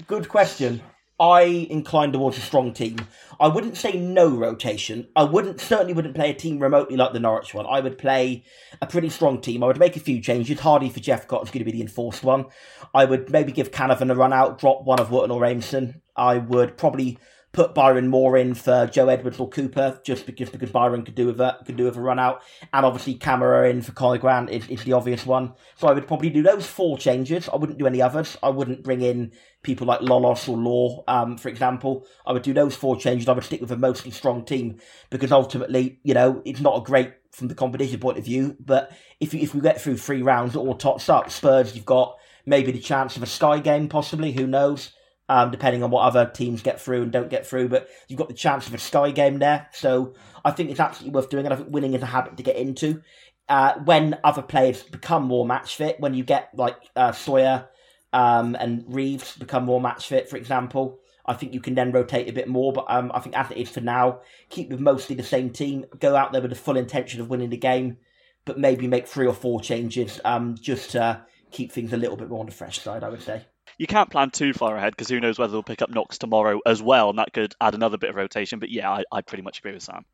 [0.06, 0.82] Good question.
[1.20, 2.96] I incline towards a strong team.
[3.38, 5.06] I wouldn't say no rotation.
[5.14, 7.66] I wouldn't certainly wouldn't play a team remotely like the Norwich one.
[7.66, 8.44] I would play
[8.80, 9.62] a pretty strong team.
[9.62, 10.58] I would make a few changes.
[10.60, 12.46] Hardie for Jephcott is going to be the enforced one.
[12.94, 16.00] I would maybe give Canavan a run out, drop one of Wootton or Aimson.
[16.16, 17.18] I would probably
[17.52, 21.26] put Byron Moore in for Joe Edwards or Cooper, just because because Byron could do
[21.26, 24.50] with a could do with a run out, and obviously Camara in for Conor Grant
[24.50, 25.54] is, is the obvious one.
[25.76, 27.48] So I would probably do those four changes.
[27.48, 28.36] I wouldn't do any others.
[28.42, 29.32] I wouldn't bring in
[29.62, 32.06] people like Lolos or Law, um, for example.
[32.24, 33.28] I would do those four changes.
[33.28, 34.78] I would stick with a mostly strong team
[35.10, 38.56] because ultimately, you know, it's not a great from the competition point of view.
[38.60, 42.72] But if if we get through three rounds or tots up, Spurs, you've got maybe
[42.72, 44.32] the chance of a Sky game, possibly.
[44.32, 44.92] Who knows?
[45.30, 47.68] Um, depending on what other teams get through and don't get through.
[47.68, 49.68] But you've got the chance of a Sky game there.
[49.72, 50.14] So
[50.44, 51.46] I think it's absolutely worth doing.
[51.46, 53.00] And I think winning is a habit to get into.
[53.48, 57.68] Uh, when other players become more match fit, when you get like uh, Sawyer
[58.12, 62.28] um, and Reeves become more match fit, for example, I think you can then rotate
[62.28, 62.72] a bit more.
[62.72, 65.86] But um, I think as it is for now, keep with mostly the same team.
[66.00, 67.98] Go out there with the full intention of winning the game,
[68.44, 72.28] but maybe make three or four changes um, just to keep things a little bit
[72.28, 73.44] more on the fresh side, I would say
[73.80, 76.60] you can't plan too far ahead because who knows whether they'll pick up Knox tomorrow
[76.66, 78.58] as well, and that could add another bit of rotation.
[78.58, 80.04] But yeah, I, I pretty much agree with Sam.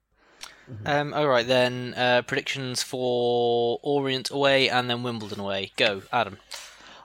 [0.71, 0.87] Mm-hmm.
[0.87, 5.73] Um, all right then, uh, predictions for Orient away and then Wimbledon away.
[5.77, 6.39] Go, Adam.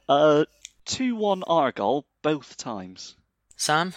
[0.08, 0.46] Uh,
[0.86, 3.16] two one Argyle both times.
[3.56, 3.96] Sam.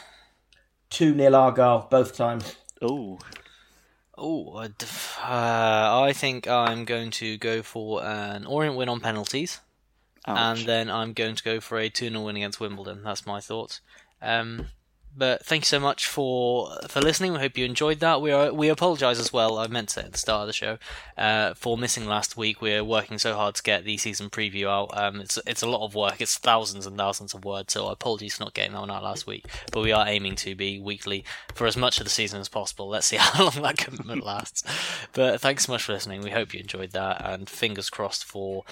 [0.89, 2.57] Two 0 Argyle both times.
[2.81, 3.19] Oh.
[4.17, 4.69] Oh, uh,
[5.21, 9.61] I think I'm going to go for an Orient win on penalties.
[10.27, 10.59] Ouch.
[10.59, 13.03] and then I'm going to go for a 2 0 win against Wimbledon.
[13.03, 13.81] That's my thoughts.
[14.23, 14.69] Um,
[15.17, 17.33] but thank you so much for for listening.
[17.35, 18.21] We hope you enjoyed that.
[18.21, 19.59] We are we apologise as well.
[19.59, 20.79] I meant to say at the start of the show
[21.17, 22.61] uh, for missing last week.
[22.61, 24.91] We're working so hard to get the season preview out.
[24.97, 26.21] Um, it's it's a lot of work.
[26.21, 27.75] It's thousands and thousands of words.
[27.75, 29.47] So apologies for not getting that one out last week.
[29.73, 32.89] But we are aiming to be weekly for as much of the season as possible.
[32.89, 34.65] Let's see how long that commitment lasts.
[35.13, 36.23] But thanks so much for listening.
[36.23, 38.65] We hope you enjoyed that, and fingers crossed for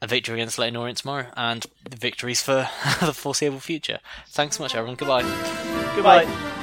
[0.00, 2.68] a victory against Leyton tomorrow, and victories for
[3.00, 3.98] the foreseeable future.
[4.28, 4.96] Thanks so much, everyone.
[4.96, 5.22] Goodbye.
[5.94, 6.24] Goodbye.
[6.24, 6.54] Bye.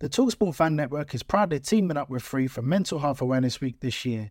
[0.00, 3.80] The Talksport Fan Network is proudly teaming up with Free for Mental Health Awareness Week
[3.80, 4.30] this year.